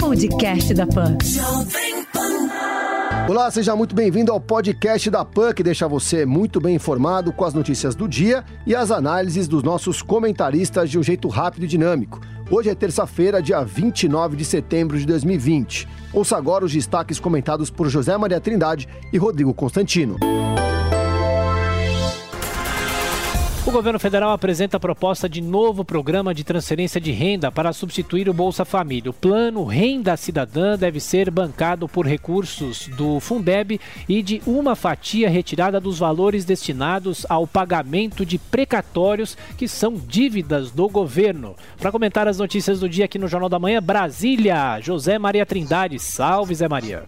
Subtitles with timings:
[0.00, 1.18] Podcast da Pan.
[3.28, 7.44] Olá, seja muito bem-vindo ao podcast da PAN, que deixa você muito bem informado com
[7.44, 11.68] as notícias do dia e as análises dos nossos comentaristas de um jeito rápido e
[11.68, 12.22] dinâmico.
[12.50, 15.86] Hoje é terça-feira, dia 29 de setembro de 2020.
[16.14, 20.16] Ouça agora os destaques comentados por José Maria Trindade e Rodrigo Constantino.
[20.22, 20.83] O
[23.74, 28.32] governo federal apresenta a proposta de novo programa de transferência de renda para substituir o
[28.32, 29.10] Bolsa Família.
[29.10, 35.28] O plano Renda Cidadã deve ser bancado por recursos do Fundeb e de uma fatia
[35.28, 41.56] retirada dos valores destinados ao pagamento de precatórios, que são dívidas do governo.
[41.76, 45.98] Para comentar as notícias do dia aqui no Jornal da Manhã, Brasília, José Maria Trindade.
[45.98, 47.02] Salve, Zé Maria.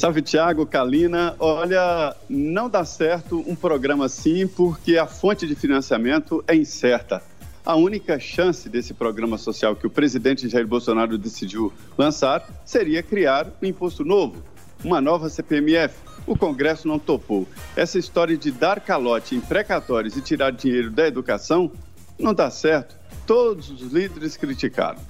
[0.00, 1.36] Salve, Tiago, Kalina.
[1.38, 7.22] Olha, não dá certo um programa assim porque a fonte de financiamento é incerta.
[7.66, 13.48] A única chance desse programa social que o presidente Jair Bolsonaro decidiu lançar seria criar
[13.62, 14.42] um imposto novo,
[14.82, 15.94] uma nova CPMF.
[16.26, 17.46] O Congresso não topou.
[17.76, 21.70] Essa história de dar calote em precatórios e tirar dinheiro da educação
[22.18, 22.96] não dá certo.
[23.26, 25.09] Todos os líderes criticaram.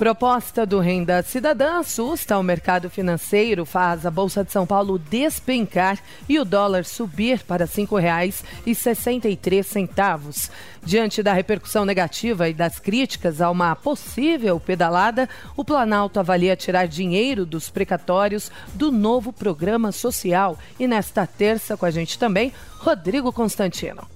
[0.00, 5.98] Proposta do Renda Cidadã assusta o mercado financeiro, faz a Bolsa de São Paulo despencar
[6.26, 10.50] e o dólar subir para R$ 5,63.
[10.82, 16.88] Diante da repercussão negativa e das críticas a uma possível pedalada, o Planalto avalia tirar
[16.88, 20.58] dinheiro dos precatórios do novo programa social.
[20.78, 24.08] E nesta terça, com a gente também, Rodrigo Constantino.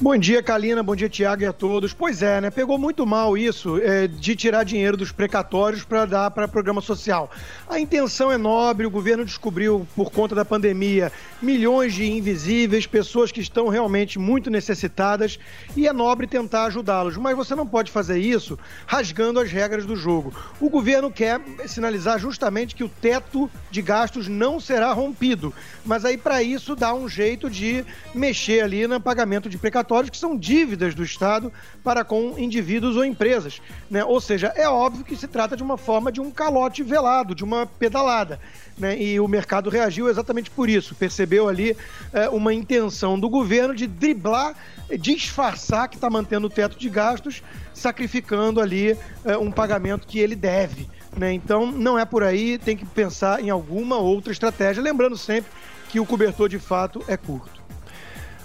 [0.00, 0.82] Bom dia, Kalina.
[0.82, 1.92] Bom dia, Tiago e a todos.
[1.92, 2.50] Pois é, né?
[2.50, 7.30] Pegou muito mal isso é, de tirar dinheiro dos precatórios para dar para programa social.
[7.68, 13.30] A intenção é nobre, o governo descobriu, por conta da pandemia, milhões de invisíveis, pessoas
[13.30, 15.38] que estão realmente muito necessitadas,
[15.76, 17.16] e é nobre tentar ajudá-los.
[17.16, 20.34] Mas você não pode fazer isso rasgando as regras do jogo.
[20.60, 25.54] O governo quer sinalizar justamente que o teto de gastos não será rompido.
[25.84, 30.16] Mas aí, para isso, dá um jeito de mexer ali no pagamento de precatórios que
[30.16, 31.52] são dívidas do Estado
[31.82, 33.60] para com indivíduos ou empresas.
[33.90, 34.04] Né?
[34.04, 37.44] Ou seja, é óbvio que se trata de uma forma de um calote velado, de
[37.44, 38.40] uma pedalada.
[38.76, 39.00] Né?
[39.00, 40.94] E o mercado reagiu exatamente por isso.
[40.94, 41.76] Percebeu ali
[42.12, 44.54] é, uma intenção do governo de driblar,
[44.98, 47.42] disfarçar que está mantendo o teto de gastos,
[47.72, 50.88] sacrificando ali é, um pagamento que ele deve.
[51.16, 51.32] Né?
[51.32, 54.82] Então, não é por aí, tem que pensar em alguma outra estratégia.
[54.82, 55.50] Lembrando sempre
[55.88, 57.53] que o cobertor de fato é curto.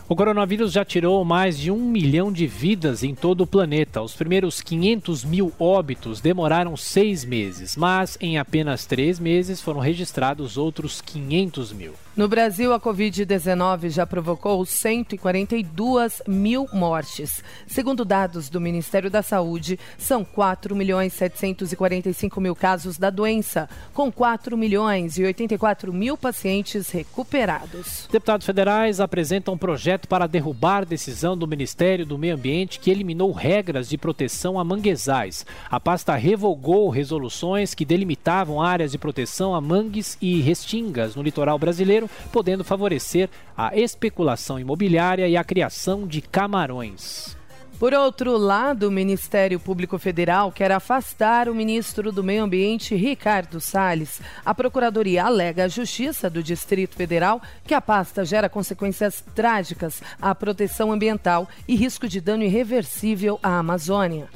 [0.09, 4.01] O coronavírus já tirou mais de um milhão de vidas em todo o planeta.
[4.01, 10.57] Os primeiros 500 mil óbitos demoraram seis meses, mas em apenas três meses foram registrados
[10.57, 11.93] outros 500 mil.
[12.19, 17.41] No Brasil, a Covid-19 já provocou 142 mil mortes.
[17.65, 24.11] Segundo dados do Ministério da Saúde, são 4 milhões 745 mil casos da doença, com
[24.11, 28.09] 4 milhões e 84 mil pacientes recuperados.
[28.11, 33.31] Deputados federais apresentam um projeto para derrubar decisão do Ministério do Meio Ambiente que eliminou
[33.31, 35.45] regras de proteção a manguezais.
[35.71, 41.57] A pasta revogou resoluções que delimitavam áreas de proteção a mangues e restingas no litoral
[41.57, 47.37] brasileiro podendo favorecer a especulação imobiliária e a criação de camarões.
[47.79, 53.61] Por outro lado, o Ministério Público Federal quer afastar o ministro do Meio Ambiente, Ricardo
[53.61, 54.21] Salles.
[54.43, 60.35] A Procuradoria alega à Justiça do Distrito Federal que a pasta gera consequências trágicas à
[60.35, 64.27] proteção ambiental e risco de dano irreversível à Amazônia.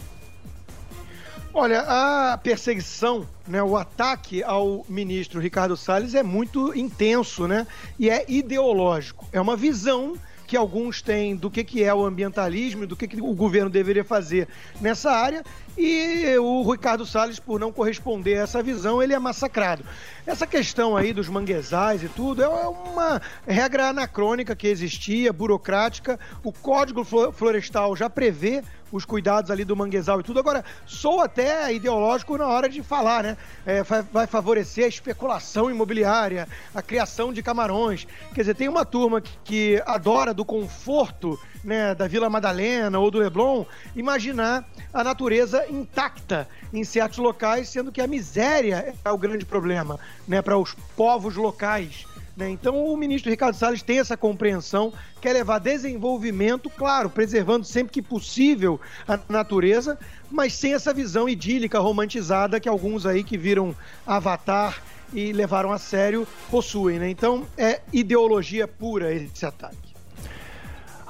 [1.55, 7.67] Olha, a perseguição, né, o ataque ao ministro Ricardo Salles é muito intenso, né?
[7.99, 9.27] E é ideológico.
[9.31, 10.15] É uma visão
[10.47, 13.69] que alguns têm do que, que é o ambientalismo e do que, que o governo
[13.69, 14.47] deveria fazer
[14.81, 15.43] nessa área.
[15.75, 19.83] E o Ricardo Salles, por não corresponder a essa visão, ele é massacrado.
[20.25, 26.19] Essa questão aí dos manguezais e tudo é uma regra anacrônica que existia, burocrática.
[26.43, 30.39] O Código Florestal já prevê os cuidados ali do manguezal e tudo.
[30.39, 33.37] Agora, sou até ideológico na hora de falar, né?
[33.65, 38.05] É, vai favorecer a especulação imobiliária, a criação de camarões.
[38.35, 43.09] Quer dizer, tem uma turma que, que adora do conforto né, da Vila Madalena ou
[43.09, 43.65] do Leblon,
[43.95, 49.99] imaginar a natureza intacta em certos locais, sendo que a miséria é o grande problema
[50.27, 52.05] né, para os povos locais.
[52.35, 52.49] Né?
[52.49, 58.01] Então, o ministro Ricardo Salles tem essa compreensão, quer levar desenvolvimento, claro, preservando sempre que
[58.01, 59.97] possível a natureza,
[60.31, 63.75] mas sem essa visão idílica, romantizada que alguns aí que viram
[64.05, 64.81] Avatar
[65.13, 66.99] e levaram a sério possuem.
[66.99, 67.09] Né?
[67.09, 69.92] Então, é ideologia pura esse ataque.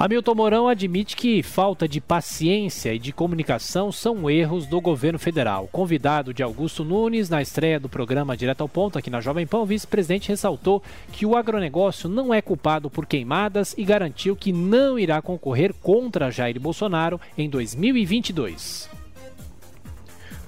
[0.03, 5.69] Hamilton Mourão admite que falta de paciência e de comunicação são erros do governo federal.
[5.71, 9.59] Convidado de Augusto Nunes na estreia do programa Direto ao Ponto aqui na Jovem Pan,
[9.59, 10.83] o vice-presidente ressaltou
[11.13, 16.29] que o agronegócio não é culpado por queimadas e garantiu que não irá concorrer contra
[16.29, 19.02] Jair Bolsonaro em 2022.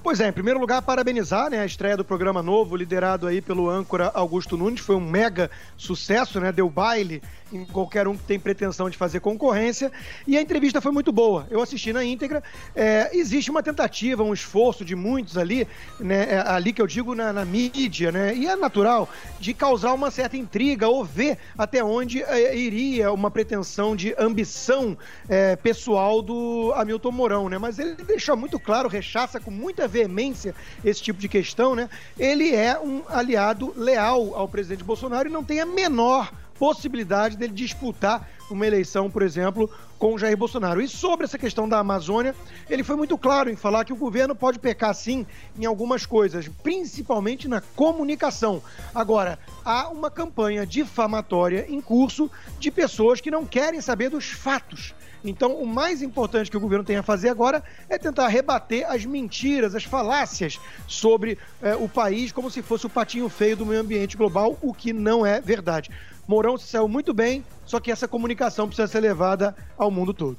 [0.06, 3.68] Pois é, em primeiro lugar, parabenizar né, a estreia do programa novo, liderado aí pelo
[3.68, 4.78] âncora Augusto Nunes.
[4.78, 6.52] Foi um mega sucesso, né?
[6.52, 7.20] Deu baile
[7.52, 9.90] em qualquer um que tem pretensão de fazer concorrência.
[10.26, 11.46] E a entrevista foi muito boa.
[11.50, 12.42] Eu assisti na íntegra.
[12.74, 15.66] É, existe uma tentativa, um esforço de muitos ali,
[15.98, 16.34] né?
[16.34, 18.34] É, ali que eu digo na, na, mídia, né?
[18.34, 23.30] E é natural de causar uma certa intriga ou ver até onde é, iria uma
[23.30, 24.96] pretensão de ambição
[25.28, 27.58] é, pessoal do Hamilton Mourão, né?
[27.58, 30.54] Mas ele deixou muito claro, rechaça com muita veemência
[30.84, 31.88] esse tipo de questão, né?
[32.18, 37.52] Ele é um aliado leal ao presidente Bolsonaro e não tem a menor possibilidade dele
[37.52, 40.80] disputar uma eleição, por exemplo, com o Jair Bolsonaro.
[40.80, 42.34] E sobre essa questão da Amazônia,
[42.68, 45.26] ele foi muito claro em falar que o governo pode pecar sim
[45.58, 48.62] em algumas coisas, principalmente na comunicação.
[48.94, 54.94] Agora, há uma campanha difamatória em curso de pessoas que não querem saber dos fatos.
[55.24, 59.04] Então, o mais importante que o governo tem a fazer agora é tentar rebater as
[59.04, 63.80] mentiras, as falácias sobre eh, o país como se fosse o patinho feio do meio
[63.80, 65.90] ambiente global, o que não é verdade.
[66.26, 70.36] Mourão se saiu muito bem, só que essa comunicação precisa ser levada ao mundo todo.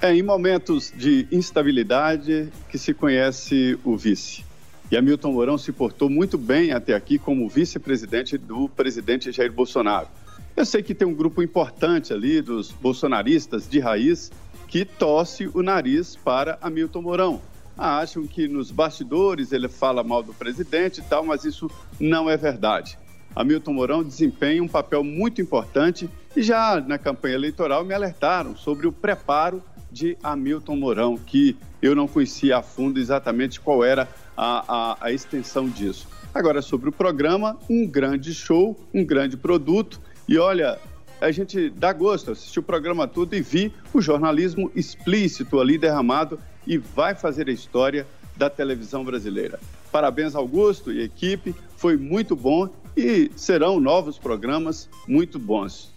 [0.00, 4.44] É em momentos de instabilidade que se conhece o vice.
[4.90, 10.08] E Hamilton Mourão se portou muito bem até aqui como vice-presidente do presidente Jair Bolsonaro.
[10.56, 14.30] Eu sei que tem um grupo importante ali dos bolsonaristas de raiz
[14.68, 17.42] que torce o nariz para Hamilton Mourão.
[17.76, 21.68] Acham que nos bastidores ele fala mal do presidente e tal, mas isso
[21.98, 22.96] não é verdade.
[23.34, 28.86] Hamilton Mourão desempenha um papel muito importante e já na campanha eleitoral me alertaram sobre
[28.86, 34.92] o preparo de Hamilton Mourão, que eu não conhecia a fundo exatamente qual era a,
[34.92, 36.08] a, a extensão disso.
[36.34, 40.00] Agora, sobre o programa, um grande show, um grande produto.
[40.28, 40.78] E olha,
[41.20, 46.40] a gente dá gosto, assistir o programa todo e vi o jornalismo explícito ali derramado
[46.66, 48.04] e vai fazer a história
[48.36, 49.60] da televisão brasileira.
[49.92, 55.94] Parabéns, Augusto e equipe, foi muito bom e serão novos programas muito bons.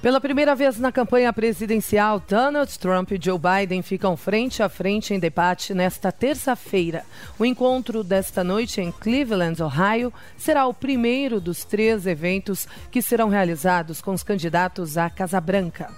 [0.00, 5.12] Pela primeira vez na campanha presidencial, Donald Trump e Joe Biden ficam frente a frente
[5.12, 7.04] em debate nesta terça-feira.
[7.36, 13.28] O encontro desta noite em Cleveland, Ohio, será o primeiro dos três eventos que serão
[13.28, 15.92] realizados com os candidatos à Casa Branca.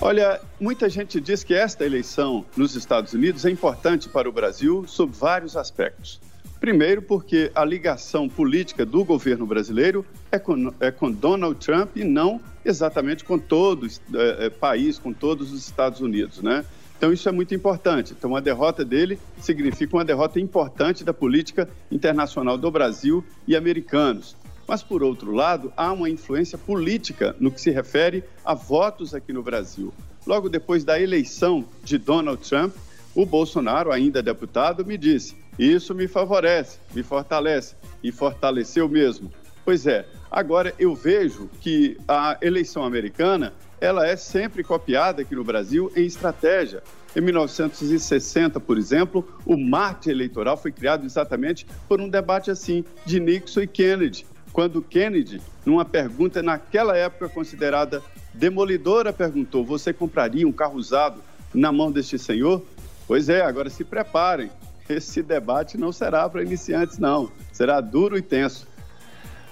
[0.00, 4.86] Olha, muita gente diz que esta eleição nos Estados Unidos é importante para o Brasil
[4.88, 6.18] sob vários aspectos.
[6.62, 12.04] Primeiro, porque a ligação política do governo brasileiro é com, é com Donald Trump e
[12.04, 16.64] não exatamente com todo é, é, país, com todos os Estados Unidos, né?
[16.96, 18.14] Então isso é muito importante.
[18.16, 24.36] Então a derrota dele significa uma derrota importante da política internacional do Brasil e americanos.
[24.64, 29.32] Mas por outro lado, há uma influência política no que se refere a votos aqui
[29.32, 29.92] no Brasil.
[30.24, 32.72] Logo depois da eleição de Donald Trump,
[33.14, 39.30] o Bolsonaro, ainda deputado, me disse: isso me favorece, me fortalece e fortaleceu mesmo.
[39.64, 45.44] Pois é, agora eu vejo que a eleição americana ela é sempre copiada aqui no
[45.44, 46.82] Brasil em estratégia.
[47.14, 53.20] Em 1960, por exemplo, o marketing eleitoral foi criado exatamente por um debate assim de
[53.20, 58.02] Nixon e Kennedy, quando Kennedy, numa pergunta naquela época considerada
[58.32, 62.62] demolidora, perguntou: "Você compraria um carro usado na mão deste senhor?"
[63.06, 64.50] Pois é, agora se preparem
[64.88, 67.30] esse debate não será para iniciantes, não.
[67.52, 68.70] Será duro e tenso.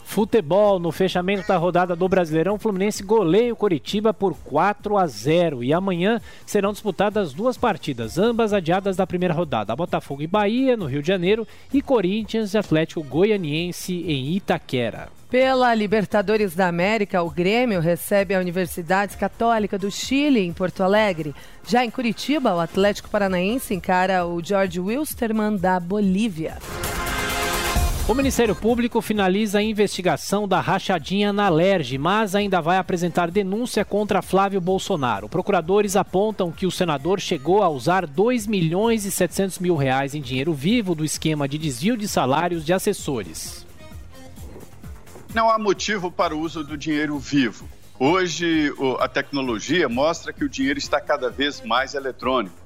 [0.05, 5.63] Futebol, no fechamento da rodada do Brasileirão, Fluminense goleia o Coritiba por 4 a 0
[5.63, 10.87] e amanhã serão disputadas duas partidas, ambas adiadas da primeira rodada, Botafogo e Bahia no
[10.87, 15.20] Rio de Janeiro e Corinthians e Atlético Goianiense em Itaquera.
[15.31, 21.33] Pela Libertadores da América, o Grêmio recebe a Universidade Católica do Chile, em Porto Alegre.
[21.69, 26.59] Já em Curitiba, o Atlético Paranaense encara o George Wilstermann da Bolívia.
[28.09, 33.85] O Ministério Público finaliza a investigação da rachadinha na Lerge, mas ainda vai apresentar denúncia
[33.85, 35.29] contra Flávio Bolsonaro.
[35.29, 40.21] Procuradores apontam que o senador chegou a usar 2 milhões e 700 mil reais em
[40.21, 43.70] dinheiro vivo do esquema de desvio de salários de assessores.
[45.33, 47.69] Não há motivo para o uso do dinheiro vivo.
[47.97, 52.57] Hoje, a tecnologia mostra que o dinheiro está cada vez mais eletrônico.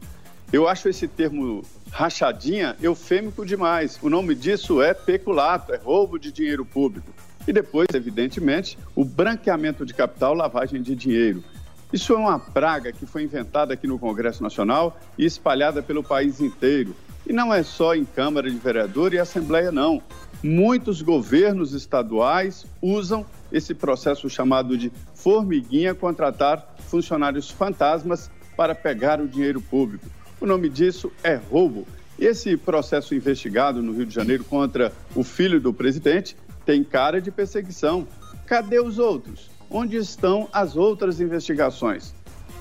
[0.51, 3.99] Eu acho esse termo rachadinha eufêmico demais.
[4.01, 7.13] O nome disso é peculato, é roubo de dinheiro público.
[7.47, 11.45] E depois, evidentemente, o branqueamento de capital, lavagem de dinheiro.
[11.93, 16.41] Isso é uma praga que foi inventada aqui no Congresso Nacional e espalhada pelo país
[16.41, 16.97] inteiro.
[17.27, 20.03] E não é só em Câmara de Vereador e Assembleia, não.
[20.47, 29.27] Muitos governos estaduais usam esse processo chamado de formiguinha contratar funcionários fantasmas para pegar o
[29.27, 30.05] dinheiro público.
[30.39, 31.89] O nome disso é roubo.
[32.19, 36.37] Esse processo investigado no Rio de Janeiro contra o filho do presidente
[36.67, 38.07] tem cara de perseguição.
[38.45, 39.49] Cadê os outros?
[39.71, 42.13] Onde estão as outras investigações?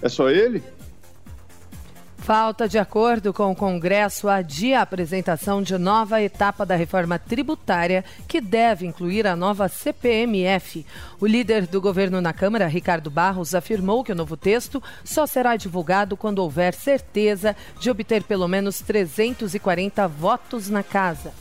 [0.01, 0.63] É só ele?
[2.24, 8.06] Falta de acordo com o Congresso adia a apresentação de nova etapa da reforma tributária,
[8.30, 10.86] que deve incluir a nova CPMF.
[11.20, 15.58] O líder do governo na Câmara, Ricardo Barros, afirmou que o novo texto só será
[15.58, 21.34] divulgado quando houver certeza de obter pelo menos 340 votos na casa.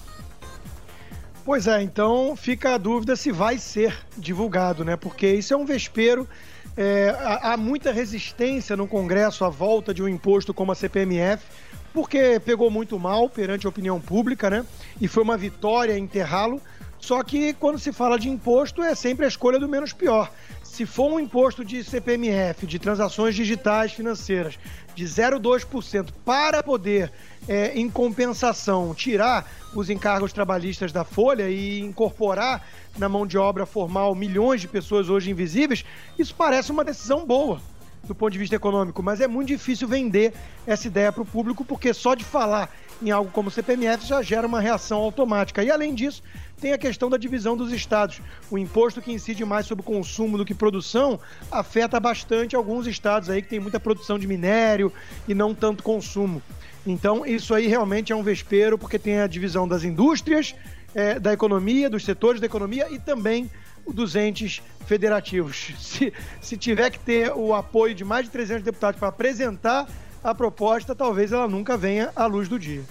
[1.44, 4.96] Pois é, então fica a dúvida se vai ser divulgado, né?
[4.96, 6.28] Porque isso é um vespeiro
[6.76, 11.44] é, há, muita resistência no Congresso à volta de um imposto como a CPMF,
[11.92, 14.64] porque pegou muito mal perante a opinião pública, né?
[15.00, 16.60] E foi uma vitória enterrá-lo.
[16.98, 20.30] Só que quando se fala de imposto, é sempre a escolha do menos pior.
[20.72, 24.58] Se for um imposto de CPMF, de transações digitais financeiras,
[24.94, 27.12] de 0,2% para poder,
[27.46, 33.66] é, em compensação, tirar os encargos trabalhistas da folha e incorporar na mão de obra
[33.66, 35.84] formal milhões de pessoas hoje invisíveis,
[36.18, 37.60] isso parece uma decisão boa
[38.04, 40.32] do ponto de vista econômico, mas é muito difícil vender
[40.66, 44.46] essa ideia para o público, porque só de falar em algo como CPMF já gera
[44.46, 45.62] uma reação automática.
[45.62, 46.22] E além disso,
[46.60, 48.20] tem a questão da divisão dos estados.
[48.50, 51.18] O imposto que incide mais sobre consumo do que produção
[51.50, 54.92] afeta bastante alguns estados aí que tem muita produção de minério
[55.26, 56.40] e não tanto consumo.
[56.86, 60.54] Então, isso aí realmente é um vespeiro, porque tem a divisão das indústrias,
[60.94, 63.50] é, da economia, dos setores da economia e também
[63.86, 65.72] dos entes federativos.
[65.78, 69.88] Se, se tiver que ter o apoio de mais de 300 deputados para apresentar
[70.22, 72.82] a proposta, talvez ela nunca venha à luz do dia.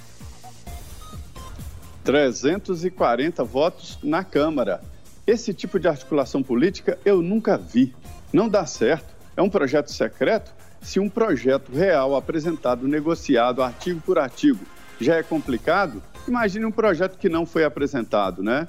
[2.03, 4.81] 340 votos na Câmara.
[5.25, 7.95] Esse tipo de articulação política eu nunca vi.
[8.33, 9.13] Não dá certo.
[9.37, 10.51] É um projeto secreto?
[10.81, 14.65] Se um projeto real apresentado, negociado artigo por artigo
[14.99, 18.67] já é complicado, imagine um projeto que não foi apresentado, né?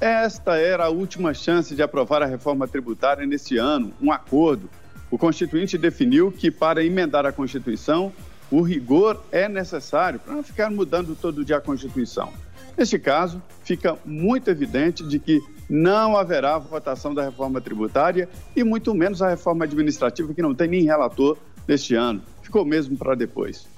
[0.00, 4.68] Esta era a última chance de aprovar a reforma tributária nesse ano, um acordo.
[5.14, 8.12] O Constituinte definiu que, para emendar a Constituição,
[8.50, 12.32] o rigor é necessário para não ficar mudando todo dia a Constituição.
[12.76, 15.40] Neste caso, fica muito evidente de que
[15.70, 20.66] não haverá votação da reforma tributária e muito menos a reforma administrativa, que não tem
[20.66, 22.20] nem relator neste ano.
[22.42, 23.68] Ficou mesmo para depois.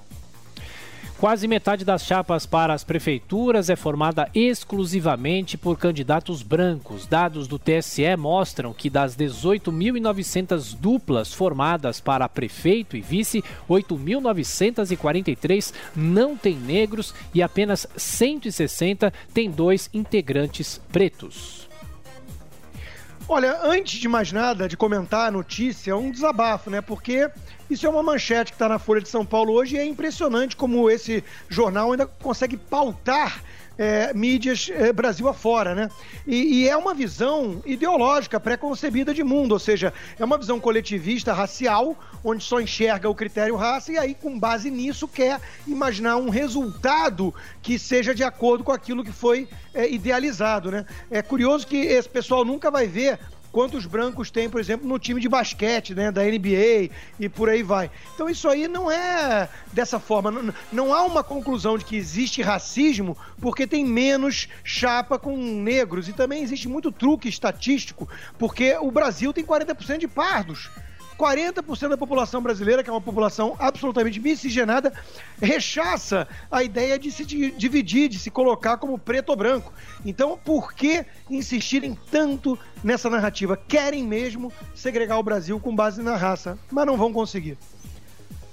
[1.19, 7.07] Quase metade das chapas para as prefeituras é formada exclusivamente por candidatos brancos.
[7.07, 16.37] Dados do TSE mostram que das 18.900 duplas formadas para prefeito e vice, 8.943 não
[16.37, 21.66] têm negros e apenas 160 têm dois integrantes pretos.
[23.29, 26.79] Olha, antes de mais nada, de comentar a notícia, um desabafo, né?
[26.79, 27.29] Porque
[27.69, 30.55] isso é uma manchete que está na Folha de São Paulo hoje e é impressionante
[30.55, 33.43] como esse jornal ainda consegue pautar
[33.77, 35.89] é, mídias é, Brasil afora, né?
[36.25, 41.33] E, e, é uma visão ideológica, pré-concebida de mundo, ou seja, é uma visão coletivista,
[41.33, 46.29] racial, onde só enxerga o critério raça e aí, com base nisso, quer imaginar um
[46.29, 50.85] resultado que seja de acordo com aquilo que foi é, idealizado, né?
[51.11, 53.19] É curioso que esse pessoal nunca vai ver
[53.57, 57.63] quantos brancos tem, por exemplo, no time de basquete, né, da NBA e por aí
[57.63, 57.89] vai.
[58.13, 60.29] Então isso aí não é dessa forma.
[60.29, 66.07] Não, não há uma conclusão de que existe racismo porque tem menos chapa com negros
[66.07, 70.69] e também existe muito truque estatístico porque o Brasil tem 40% de pardos.
[71.17, 74.93] 40% da população brasileira, que é uma população absolutamente miscigenada,
[75.41, 79.73] rechaça a ideia de se dividir, de se colocar como preto ou branco.
[80.05, 83.57] Então, por que insistirem tanto nessa narrativa?
[83.57, 87.57] Querem mesmo segregar o Brasil com base na raça, mas não vão conseguir.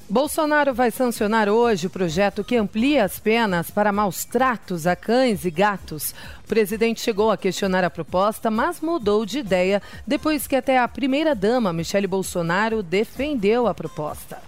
[0.08, 5.46] Bolsonaro vai sancionar hoje o projeto que amplia as penas para maus tratos a cães
[5.46, 6.14] e gatos.
[6.44, 10.87] O presidente chegou a questionar a proposta, mas mudou de ideia depois que até a
[10.87, 14.42] primeira-dama, Michele Bolsonaro, defendeu a proposta.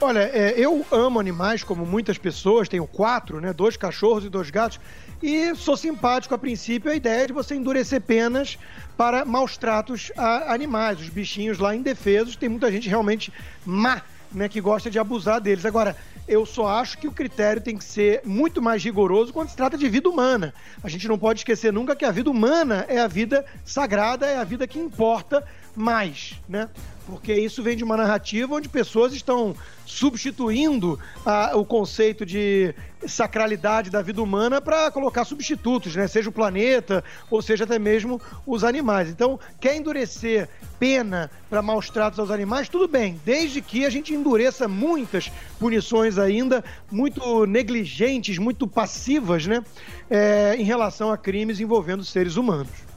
[0.00, 3.52] Olha, é, eu amo animais, como muitas pessoas, tenho quatro, né?
[3.52, 4.80] Dois cachorros e dois gatos.
[5.22, 8.58] E sou simpático a princípio a ideia de você endurecer penas
[8.96, 12.36] para maus tratos a animais, os bichinhos lá indefesos.
[12.36, 13.30] Tem muita gente realmente
[13.66, 14.00] má,
[14.32, 15.66] né, que gosta de abusar deles.
[15.66, 15.94] Agora,
[16.26, 19.76] eu só acho que o critério tem que ser muito mais rigoroso quando se trata
[19.76, 20.54] de vida humana.
[20.82, 24.38] A gente não pode esquecer nunca que a vida humana é a vida sagrada, é
[24.38, 26.68] a vida que importa mais, né?
[27.06, 32.72] Porque isso vem de uma narrativa onde pessoas estão substituindo a, o conceito de
[33.06, 36.06] sacralidade da vida humana para colocar substitutos, né?
[36.06, 39.08] Seja o planeta ou seja até mesmo os animais.
[39.08, 40.48] Então, quer endurecer
[40.78, 46.16] pena para maus tratos aos animais, tudo bem, desde que a gente endureça muitas punições
[46.16, 49.64] ainda, muito negligentes, muito passivas, né?
[50.08, 52.89] É, em relação a crimes envolvendo seres humanos.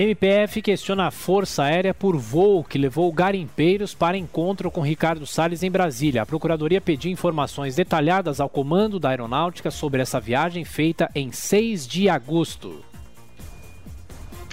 [0.00, 5.64] MPF questiona a Força Aérea por voo que levou garimpeiros para encontro com Ricardo Salles
[5.64, 6.22] em Brasília.
[6.22, 11.84] A Procuradoria pediu informações detalhadas ao comando da Aeronáutica sobre essa viagem feita em 6
[11.88, 12.84] de agosto.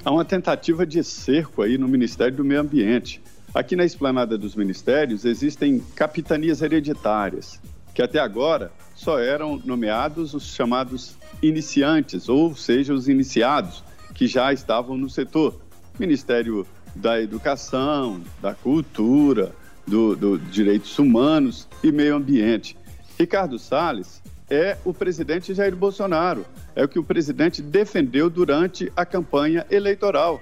[0.03, 3.21] Há uma tentativa de cerco aí no Ministério do Meio Ambiente.
[3.53, 7.61] Aqui na esplanada dos ministérios existem capitanias hereditárias,
[7.93, 13.83] que até agora só eram nomeados os chamados iniciantes, ou seja, os iniciados
[14.15, 15.61] que já estavam no setor.
[15.99, 19.53] Ministério da Educação, da Cultura,
[19.85, 22.77] do, do Direitos Humanos e Meio Ambiente.
[23.19, 26.45] Ricardo Salles é o presidente Jair Bolsonaro,
[26.75, 30.41] é o que o presidente defendeu durante a campanha eleitoral.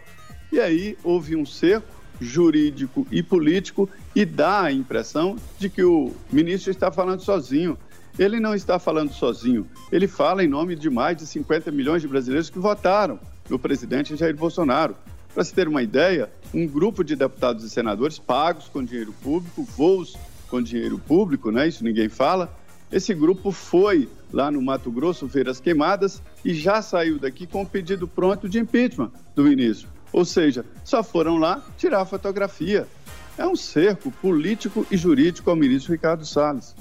[0.51, 1.87] E aí houve um cerco
[2.21, 7.77] jurídico e político e dá a impressão de que o ministro está falando sozinho.
[8.17, 12.07] Ele não está falando sozinho, ele fala em nome de mais de 50 milhões de
[12.07, 14.95] brasileiros que votaram do presidente Jair Bolsonaro.
[15.33, 19.63] Para se ter uma ideia, um grupo de deputados e senadores pagos com dinheiro público,
[19.63, 20.15] voos
[20.47, 21.67] com dinheiro público, né?
[21.67, 22.55] Isso ninguém fala.
[22.91, 27.63] Esse grupo foi lá no Mato Grosso ver as queimadas e já saiu daqui com
[27.63, 29.89] o pedido pronto de impeachment do ministro.
[30.11, 32.87] Ou seja, só foram lá tirar a fotografia.
[33.35, 36.75] É um cerco político e jurídico ao ministro Ricardo Salles.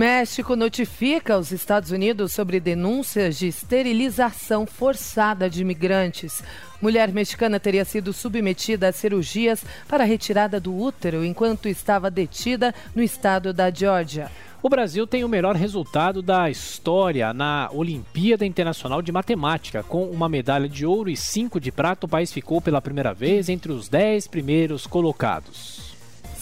[0.00, 6.42] México notifica os Estados Unidos sobre denúncias de esterilização forçada de imigrantes.
[6.80, 13.02] Mulher mexicana teria sido submetida a cirurgias para retirada do útero enquanto estava detida no
[13.02, 14.30] estado da Geórgia.
[14.62, 19.82] O Brasil tem o melhor resultado da história na Olimpíada Internacional de Matemática.
[19.82, 23.50] Com uma medalha de ouro e cinco de prata, o país ficou pela primeira vez
[23.50, 25.89] entre os dez primeiros colocados.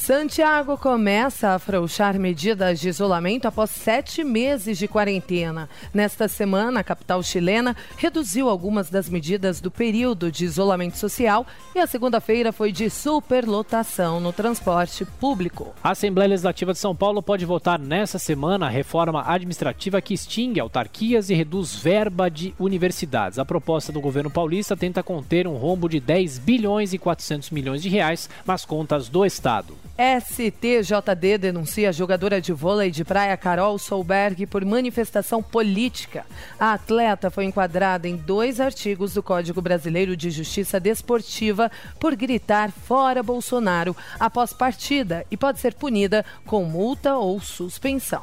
[0.08, 5.68] Santiago começa a afrouxar medidas de isolamento após sete meses de quarentena.
[5.92, 11.78] Nesta semana, a capital chilena reduziu algumas das medidas do período de isolamento social e
[11.78, 15.74] a segunda-feira foi de superlotação no transporte público.
[15.84, 20.58] A Assembleia Legislativa de São Paulo pode votar nessa semana a reforma administrativa que extingue
[20.58, 23.38] autarquias e reduz verba de universidades.
[23.38, 27.82] A proposta do governo paulista tenta conter um rombo de 10 bilhões e 400 milhões
[27.82, 29.76] de reais nas contas do Estado.
[29.98, 36.24] STJD denuncia a jogadora de vôlei de praia Carol Solberg por manifestação política.
[36.58, 42.70] A atleta foi enquadrada em dois artigos do Código Brasileiro de Justiça Desportiva por gritar
[42.70, 48.22] fora Bolsonaro após partida e pode ser punida com multa ou suspensão.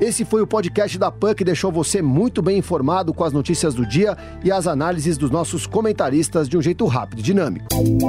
[0.00, 3.74] Esse foi o podcast da PAN que deixou você muito bem informado com as notícias
[3.74, 7.66] do dia e as análises dos nossos comentaristas de um jeito rápido e dinâmico.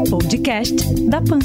[0.10, 0.74] Podcast
[1.10, 1.40] da PAN.